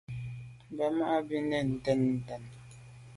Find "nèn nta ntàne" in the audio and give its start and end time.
1.49-2.49